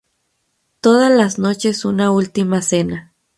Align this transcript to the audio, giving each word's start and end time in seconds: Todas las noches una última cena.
Todas 0.79 1.11
las 1.11 1.37
noches 1.37 1.85
una 1.85 2.09
última 2.09 2.63
cena. 2.63 3.13